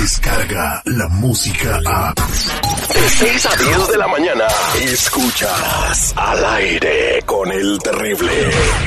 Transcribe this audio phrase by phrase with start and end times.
[0.00, 2.14] llega la música a...
[2.14, 4.44] De 6 a 10 de la mañana,
[4.80, 8.32] escuchas al aire con el terrible.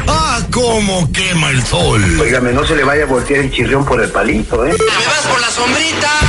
[0.07, 2.19] ¡Ah, cómo quema el sol!
[2.19, 4.75] Óigame, no se le vaya a voltear el chirrión por el palito, ¿eh?
[4.77, 6.19] ¡Me vas por la sombrita!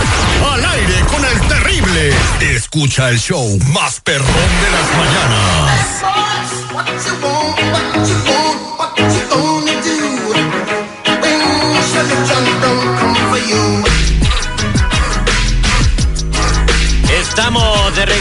[0.53, 2.13] ¡Al aire con el terrible!
[2.55, 4.94] Escucha el show más perrón de las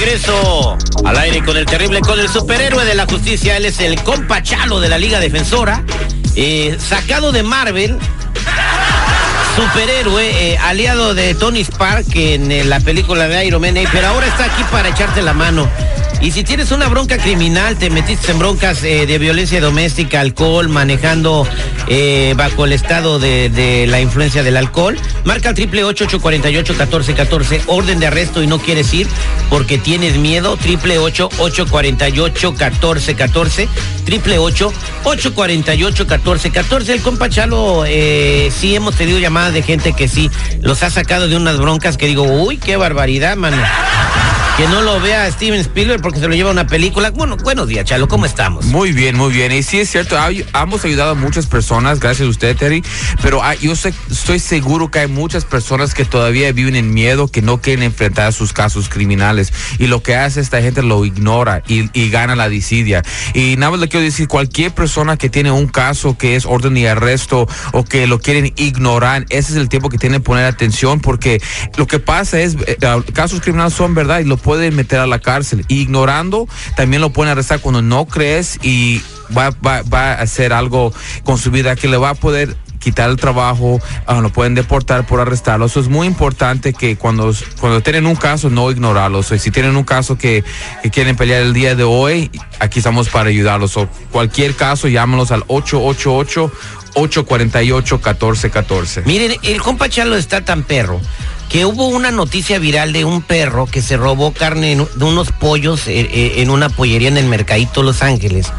[0.04, 3.56] regreso al aire con el terrible, con el superhéroe de la justicia.
[3.56, 5.82] Él es el compa Chalo de la Liga Defensora,
[6.36, 7.98] eh, sacado de Marvel.
[9.56, 14.28] Superhéroe, eh, aliado de Tony Stark en eh, la película de Iron Man, pero ahora
[14.28, 15.70] está aquí para echarte la mano.
[16.20, 21.48] Y si tienes una bronca criminal, te metiste en broncas de violencia doméstica, alcohol, manejando
[21.88, 28.42] eh, bajo el estado de, la influencia del alcohol, marca catorce catorce, orden de arresto
[28.42, 29.08] y no quieres ir
[29.50, 33.68] porque tienes miedo, triple ocho ocho cuarenta y ocho catorce catorce,
[34.06, 36.94] triple ocho ocho cuarenta y ocho catorce catorce.
[36.94, 40.30] El compa Chalo, eh, sí hemos tenido llamadas de gente que sí
[40.62, 43.58] los ha sacado de unas broncas que digo, uy, qué barbaridad, mano.
[44.58, 47.10] Que no lo vea Steven Spielberg porque se lo lleva una película.
[47.10, 48.66] Bueno, buenos días, Chalo, ¿cómo estamos?
[48.68, 49.52] Muy bien, muy bien.
[49.52, 52.84] Y sí es cierto, hay- hemos ayudado a muchas personas, gracias a usted, Terry,
[53.24, 57.28] pero hay- yo sé- estoy seguro que hay muchas personas que todavía viven en miedo,
[57.30, 59.52] que no quieren enfrentar sus casos criminales.
[59.80, 63.02] Y lo que hace esta gente lo ignora y, y gana la disidia.
[63.34, 66.78] Y nada más le quiero decir, cualquier persona que tiene un caso que es orden
[66.78, 70.46] y arresto o que lo quieren ignorar, ese es el tiempo que tienen que poner
[70.46, 71.42] atención porque
[71.76, 72.78] lo que pasa es, eh,
[73.14, 75.66] casos criminales son verdad y lo pueden meter a la cárcel.
[75.68, 79.02] Y ignorando, también lo pueden arrestar cuando no crees y
[79.36, 80.94] va, va, va a hacer algo
[81.24, 85.08] con su vida que le va a poder quitar el trabajo, ah, lo pueden deportar
[85.08, 85.66] por arrestarlo.
[85.66, 89.32] Eso es muy importante que cuando, cuando tienen un caso no ignorarlos.
[89.32, 90.44] O si tienen un caso que,
[90.84, 93.78] que quieren pelear el día de hoy, aquí estamos para ayudarlos.
[93.78, 96.52] O cualquier caso, llámanos al 888
[96.96, 99.04] 848 1414.
[99.06, 101.00] Miren, el compa Chalo está tan perro
[101.54, 105.88] que hubo una noticia viral de un perro que se robó carne de unos pollos
[105.88, 108.52] eh, eh, en una pollería en el Mercadito Los Ángeles.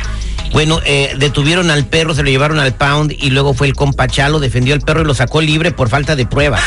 [0.53, 4.07] Bueno, eh, detuvieron al perro, se lo llevaron al pound y luego fue el compa
[4.07, 6.63] Chalo, defendió al perro y lo sacó libre por falta de pruebas.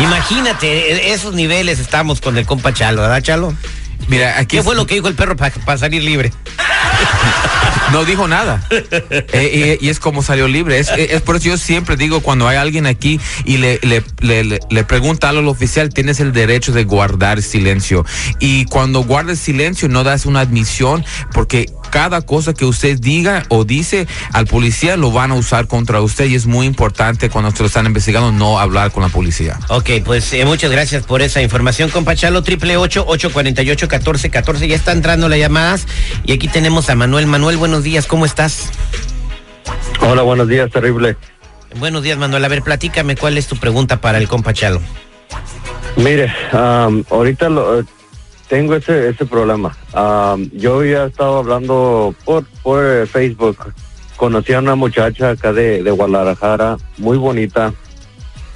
[0.00, 3.52] Imagínate, e- esos niveles estamos con el compa Chalo, ¿verdad, Chalo?
[4.06, 6.32] Mira, aquí ¿Qué fue lo que dijo el perro para salir libre?
[7.92, 8.66] No dijo nada.
[9.32, 10.78] Eh, y, y es como salió libre.
[10.78, 14.44] Es, es por eso yo siempre digo, cuando hay alguien aquí y le, le, le,
[14.44, 18.04] le- le pregunta algo al oficial, tienes el derecho de guardar silencio.
[18.40, 23.64] Y cuando guardes silencio, no das una admisión, porque cada cosa que usted diga o
[23.64, 27.62] dice al policía lo van a usar contra usted y es muy importante cuando se
[27.62, 29.58] lo están investigando no hablar con la policía.
[29.68, 33.70] Ok, pues eh, muchas gracias por esa información, compa Chalo, triple ocho, ocho cuarenta y
[33.70, 34.68] ocho, catorce, catorce.
[34.68, 35.86] Ya está entrando las llamadas
[36.24, 37.26] y aquí tenemos a Manuel.
[37.26, 38.70] Manuel, buenos días, ¿cómo estás?
[40.00, 41.16] Hola, buenos días, terrible.
[41.76, 42.44] Buenos días, Manuel.
[42.44, 44.80] A ver, platícame cuál es tu pregunta para el compa Chalo.
[45.96, 47.84] Mire, am, ahorita lo, eh,
[48.48, 49.76] tengo ese, ese problema.
[49.92, 53.72] Am, yo ya estaba hablando por, por eh, Facebook.
[54.16, 57.72] Conocí a una muchacha acá de, de Guadalajara, muy bonita.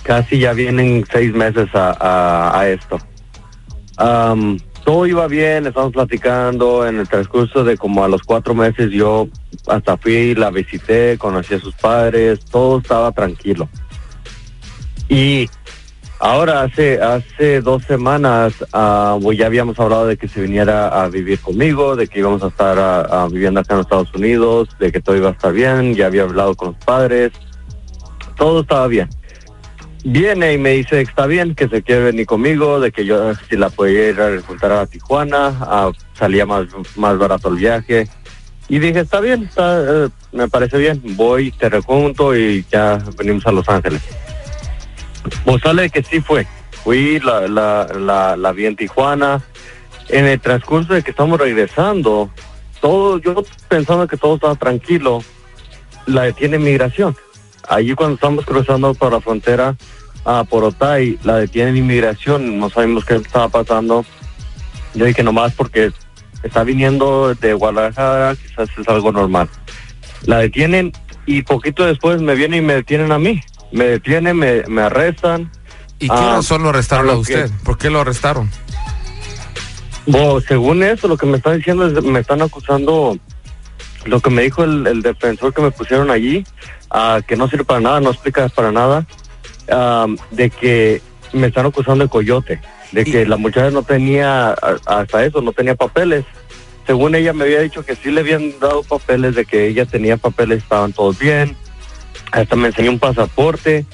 [0.03, 2.98] Casi ya vienen seis meses a, a, esto.
[3.98, 6.86] Am, todo iba bien, estamos platicando.
[6.86, 9.28] En el transcurso de como a los cuatro meses yo
[9.69, 13.69] hasta fui, la visité, conocí a sus padres, todo estaba tranquilo.
[15.09, 15.48] Y
[16.22, 18.55] ahora hace hace dos semanas
[19.21, 22.47] pues ya habíamos hablado de que se viniera a vivir conmigo, de que íbamos a
[22.47, 26.07] estar viviendo acá en los Estados Unidos, de que todo iba a estar bien, ya
[26.07, 27.33] había hablado con los padres,
[28.36, 29.09] todo estaba bien.
[30.04, 33.34] Viene y me dice que está bien, que se quiere venir conmigo, de que yo
[33.48, 36.66] si la podía ir a juntar a Tijuana, ah, salía más,
[36.97, 38.09] más barato el viaje.
[38.69, 43.45] Y dije, está bien, está, eh, me parece bien, voy, te rejunto y ya venimos
[43.47, 44.03] a Los Ángeles.
[45.63, 46.47] Sale que sí fue.
[46.83, 49.42] Fui, la, la, la, vi en Tijuana.
[50.09, 52.30] En el transcurso de que estamos regresando,
[52.80, 55.22] todo, yo pensando que todo estaba tranquilo,
[56.07, 57.16] la detiene migración.
[57.69, 59.77] Allí cuando estamos cruzando por la frontera
[60.24, 64.04] a por Otay, la detienen inmigración, no sabemos qué estaba pasando.
[64.95, 65.92] Yo dije nomás porque
[66.42, 69.48] está viniendo de Guadalajara, quizás es algo normal.
[70.27, 70.92] La detienen
[71.27, 73.41] y poquito después me vienen y me detienen a mí.
[73.72, 75.51] Me detienen, me, me arrestan.
[75.98, 77.51] ¿Y qué Ah, razón lo arrestaron a lo que- usted?
[77.65, 78.51] ¿Por qué lo arrestaron?
[80.07, 83.16] Bueno, según eso, lo que me están diciendo es, me están acusando,
[84.04, 86.45] lo que me dijo el, el defensor que me pusieron allí,
[86.91, 89.07] ah, que no sirve para nada, no explica para nada,
[89.71, 91.01] ah, de que
[91.33, 92.60] me están acusando de coyote,
[92.91, 94.54] de que la muchacha no tenía,
[94.86, 96.24] hasta eso, no tenía papeles.
[96.84, 100.16] Según ella me había dicho que sí le habían dado papeles, de que ella tenía
[100.16, 101.57] papeles, estaban todos bien.
[102.30, 103.84] Hasta me enseñó un pasaporte.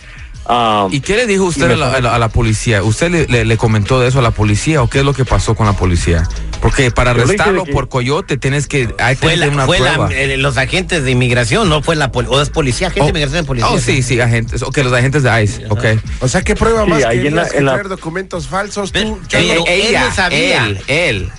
[0.47, 2.83] ah, ¿Y qué le dijo usted me a la, a la- a la policía?
[2.83, 5.25] ¿Usted le, le- le comentó de eso a la policía o qué es lo que
[5.25, 6.27] pasó con la policía?
[6.61, 10.09] Porque para arrestarlo que- por coyote tienes que hay que la- una fue prueba.
[10.13, 13.11] eh, los agentes de inmigración, no fue la poli- o es policía, agente Oh, de
[13.11, 13.71] inmigración de policía.
[13.71, 14.63] oh, sí, sí, agentes.
[14.63, 15.67] Ok, los agentes de ICE.
[15.69, 15.85] Ok.
[16.21, 18.91] O sea, ¿qué prueba Sí, más ahí en querías la- que en la- documentos falsos?
[18.91, 19.65] Pero- Tú, pero- Chalo?
[19.69, 20.67] él no sabía.
[20.67, 21.33] Él, él.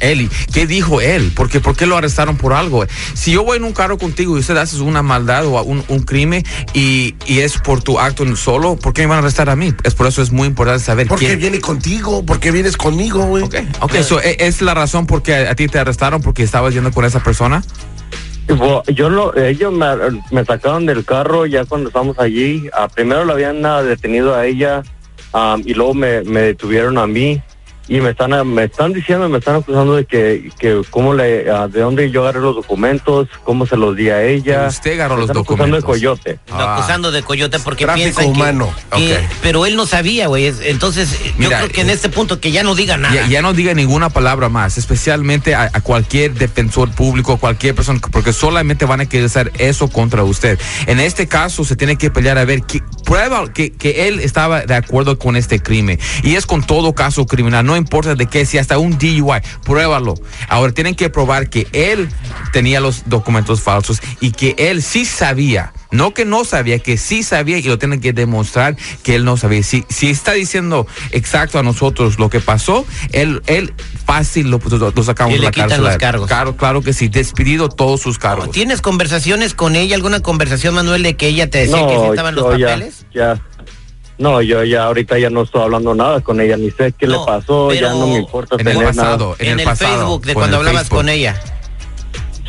[0.00, 1.32] Él, ¿y ¿qué dijo él?
[1.34, 2.84] Porque, ¿Por qué lo arrestaron por algo?
[3.14, 6.00] Si yo voy en un carro contigo y usted hace una maldad o un, un
[6.00, 6.42] crimen
[6.72, 9.72] y, y es por tu acto solo, ¿por qué me van a arrestar a mí?
[9.84, 12.24] Es por eso es muy importante saber ¿Por qué viene contigo?
[12.24, 13.44] ¿Por qué vienes conmigo, güey?
[13.44, 16.42] Ok, ok, so, ¿e- ¿es la razón por qué a, a ti te arrestaron porque
[16.42, 17.62] estabas yendo con esa persona?
[18.88, 19.86] Yo lo, ellos me,
[20.30, 22.68] me sacaron del carro ya cuando estábamos allí.
[22.74, 24.82] Ah, primero lo habían ah, detenido a ella
[25.32, 27.40] ah, y luego me, me detuvieron a mí
[27.88, 31.68] y me están me están diciendo, me están acusando de que, que cómo le, ah,
[31.68, 34.66] de dónde yo agarré los documentos, cómo se los di a ella.
[34.68, 35.84] Usted agarró Me los están acusando de documentos.
[35.84, 36.38] coyote.
[36.50, 36.76] Ah.
[36.76, 38.74] acusando de coyote porque Tráfico piensan que- humano.
[38.96, 39.20] que- Ok.
[39.42, 40.46] pero él no sabía, güey.
[40.46, 43.14] es- Entonces, yo Mira, creo que en eh, este punto que ya no diga nada.
[43.14, 48.00] Ya, ya no diga ninguna palabra más, especialmente a, a cualquier defensor público, cualquier persona,
[48.10, 50.58] porque solamente van a querer hacer eso contra usted.
[50.86, 54.62] En este caso se tiene que pelear a ver qué prueba que, que él estaba
[54.62, 55.98] de acuerdo con este crimen.
[56.22, 60.14] Y es con todo caso criminal, no importa de qué, si hasta un DUI, pruébalo.
[60.48, 62.08] Ahora tienen que probar que él
[62.52, 65.72] tenía los documentos falsos y que él sí sabía.
[65.90, 69.36] No que no sabía, que sí sabía y lo tienen que demostrar que él no
[69.36, 69.62] sabía.
[69.62, 73.72] Si, si está diciendo exacto a nosotros lo que pasó, él, él
[74.04, 75.84] fácil lo, lo- lo sacamos Y de la quitan cárcel.
[75.86, 76.26] los cargos.
[76.26, 78.50] Claro, claro que sí, despedido todos sus cargos.
[78.50, 79.94] ¿Tienes conversaciones con ella?
[79.94, 83.06] ¿Alguna conversación, Manuel, de que ella te decía que sí estaban los ya- papeles?
[83.14, 83.40] Ya,
[84.16, 87.18] No, yo ya ahorita ya no estoy hablando nada con ella, ni sé qué No,
[87.20, 89.36] le pasó, ya no me importa en el tener pasado, nada.
[89.40, 90.96] en, En, el, el, pasado, Facebook, de cuando el hablabas Facebook.
[90.98, 91.42] con ella.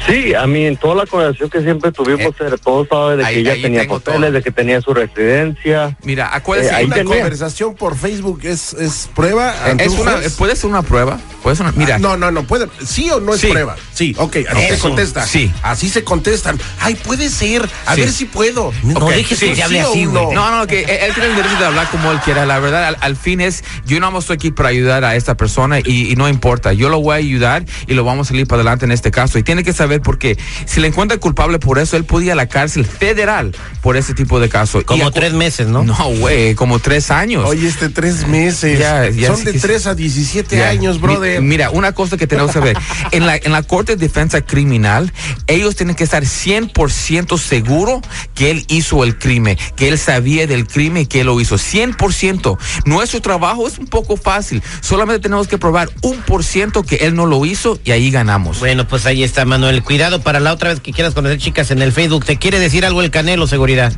[0.07, 3.33] Sí, a mí en toda la conversación que siempre tuvimos, eh, todo sabe de ahí-
[3.35, 4.31] que ella ahí tenía papeles, todo.
[4.31, 5.97] de que tenía su residencia.
[6.03, 7.15] Mira, acuérdese, Eh, Una tenía.
[7.15, 10.33] conversación por Facebook es, es prueba ante es un una, juez?
[10.35, 11.17] puede ser una prueba.
[11.41, 12.67] Puede ser una, mira, Ah, no, no, no, puede.
[12.85, 13.47] ¿Sí o no es Sí.
[13.47, 13.75] prueba?
[13.93, 15.25] Sí, ok, así se contesta.
[15.25, 15.51] sí.
[15.63, 16.59] Así se contestan.
[16.79, 17.67] Ay, puede ser.
[17.85, 18.01] A Sí.
[18.01, 18.73] ver si puedo.
[18.83, 20.25] No Ok, dejes sí, que se hable sí o así, güey.
[20.25, 20.31] no.
[20.33, 22.45] No, no, que él, él tiene el derecho de hablar como él quiera.
[22.45, 25.79] La verdad, al, al fin es, yo no estoy aquí para ayudar a esta persona
[25.79, 26.73] y, y no importa.
[26.73, 29.37] Yo lo voy a ayudar y lo vamos a salir para adelante en este caso.
[29.39, 30.37] Y tiene que saber por qué.
[30.65, 34.13] Si le encuentran culpable por eso, él podía ir a la cárcel federal por ese
[34.13, 34.81] tipo de caso.
[34.81, 35.83] Y Como tres meses, ¿no?
[35.83, 37.47] No, güey, como tres años.
[37.47, 38.79] Oye, este tres meses.
[38.79, 40.69] Ya, ya Son de tres a 17 Ya.
[40.69, 41.41] años, Mi- brother.
[41.41, 42.77] mira, una cosa que tenemos que saber.
[43.11, 45.11] En la, en la Corte de Defensa Criminal,
[45.47, 48.01] ellos tienen que estar 100% seguro
[48.33, 51.57] que él hizo el crimen, que él sabía del crimen y que él lo hizo.
[51.57, 52.57] 100%.
[52.85, 54.61] Nuestro trabajo es un poco fácil.
[54.81, 58.59] Solamente tenemos que probar un por ciento que él no lo hizo y ahí ganamos.
[58.59, 59.83] Bueno, pues ahí está, Manuel.
[59.85, 62.25] Cuidado para la otra vez que quieras conocer chicas en el Facebook.
[62.25, 63.93] ¿Te quiere decir algo el Canelo, seguridad?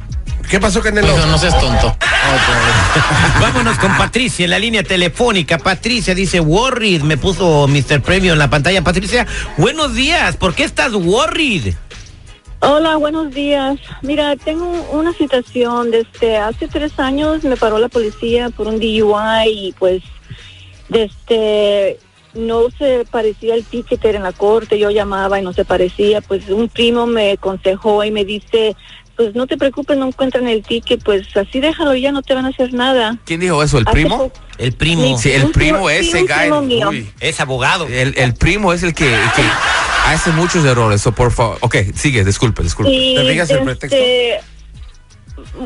[0.50, 1.08] ¿Qué pasó, Canelo?
[1.38, 1.96] seas tonto.
[3.41, 5.58] Vámonos con Patricia en la línea telefónica.
[5.58, 7.03] Patricia dice, worried.
[7.03, 8.01] Me puso Mr.
[8.01, 8.82] Premio en la pantalla.
[8.82, 9.25] Patricia,
[9.58, 10.36] buenos días.
[10.36, 11.74] ¿Por qué estás worried?
[12.60, 13.79] Hola, buenos días.
[14.01, 15.91] Mira, tengo una situación.
[15.91, 20.03] Desde hace tres años me paró la policía por un DUI y pues
[20.89, 22.00] desde
[22.38, 24.77] no se parecía el ticket en la corte.
[24.79, 26.22] Yo llamaba y no se parecía.
[26.22, 28.75] Pues un primo me aconsejó y me dice,
[29.15, 31.03] pues no te preocupes, no encuentran el ticket.
[31.03, 33.17] Pues así déjalo, ya no te van a hacer nada.
[33.25, 33.77] ¿Quién dijo eso?
[33.79, 34.32] ¿El Hace primo?
[34.58, 35.17] El primo.
[35.17, 36.27] Sí, el primo primo- sí, ese guy.
[36.41, 36.89] primo mío.
[36.89, 37.10] uy.
[37.20, 37.88] Es abogado.
[37.88, 39.44] El, el primo es el que, el que
[40.06, 41.01] hace muchos errores.
[41.01, 41.58] So, por favor.
[41.62, 42.91] Ok, sigue, disculpe, disculpe.
[42.91, 44.39] Y ¿Te fijas el este,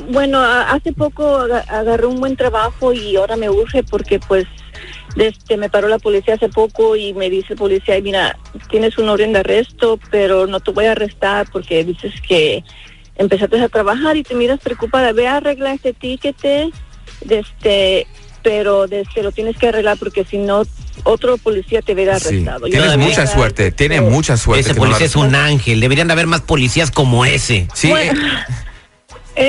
[0.10, 4.46] Bueno, hace poco aga- agarré un buen trabajo y ahora me urge porque pues
[5.15, 8.38] este me paró la policía hace poco y me dice el policía, "Ay, mira,
[8.70, 12.63] tienes un orden de arresto, pero no te voy a arrestar porque dices que
[13.15, 15.12] empezaste a trabajar y te miras preocupada.
[15.13, 16.36] Ve a arreglar este ticket,
[17.30, 18.08] este,
[18.44, 20.63] pero este, lo tienes que arreglar porque si no,
[21.03, 22.65] otro policía te verá arrestado.
[22.65, 24.62] Tienes mucha verdad, suerte, tiene mucha suerte.
[24.62, 25.80] Ese no policía es un ángel.
[25.80, 27.68] Deberían de haber más policías como ese.
[27.74, 28.44] Sí, Bueno, eh,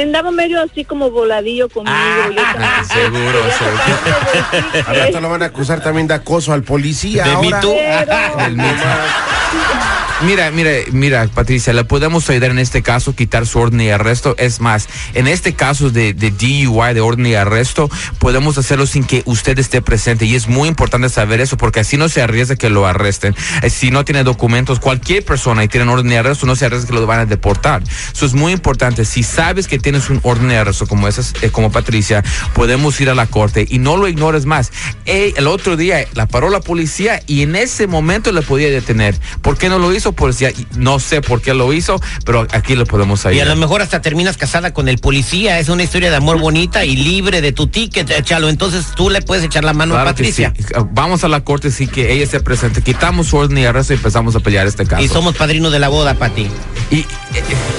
[0.01, 1.95] Andaba medio así como voladillo conmigo.
[1.97, 4.87] Ah, yo seguro, quería seguro.
[4.89, 7.25] Al que- rato lo van a acusar también de acoso al policía.
[7.25, 7.61] De ahora.
[7.61, 7.75] Too.
[7.75, 8.73] Pero- El mismo.
[10.25, 14.37] Mira, mira, mira, Patricia, le podemos ayudar en este caso, quitar su orden de arresto.
[14.39, 19.03] Es más, en este caso de, de DUI, de orden de arresto, podemos hacerlo sin
[19.03, 20.25] que usted esté presente.
[20.25, 23.35] Y es muy importante saber eso, porque así no se arriesga que lo arresten.
[23.63, 26.87] Eh, Si no tiene documentos, cualquier persona y tiene orden de arresto, no se arriesga
[26.87, 27.83] que lo van a deportar.
[28.13, 29.05] Eso es muy importante.
[29.05, 32.23] Si sabes que tienes un orden de arresto como esas, eh, como Patricia,
[32.55, 34.71] podemos ir a la corte y no lo ignores más.
[35.05, 39.19] El otro día la paró la policía y en ese momento le podía detener.
[39.41, 40.12] ¿Por qué no lo hizo?
[40.13, 43.47] Policía, Y no sé por qué lo hizo, pero aquí le podemos Y a ayudar.
[43.49, 45.59] lo mejor hasta terminas casada con el policía.
[45.59, 48.49] Es una historia de amor bonita y libre de tu ticket, eh, Chalo.
[48.49, 50.53] Entonces tú le puedes echar la mano a Claro Patricia.
[50.57, 50.65] sí.
[50.93, 52.83] Vamos a la corte, sí que ella esté presente.
[52.83, 55.03] Quitamos su orden de arresto y empezamos a pelear este caso.
[55.03, 56.49] Y somos padrinos de la boda, Pati.
[56.91, 57.07] Y, eh,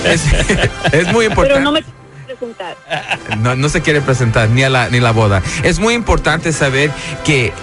[0.06, 0.22] es,
[0.94, 1.54] es muy importante.
[1.60, 2.78] Pero no me quiero presentar.
[3.40, 5.42] no, no se quiere presentar ni a la ni la boda.
[5.64, 6.92] Es muy importante saber
[7.24, 7.54] que